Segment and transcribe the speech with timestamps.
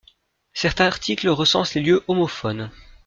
[0.53, 2.71] Cet article recense les lieux homophones.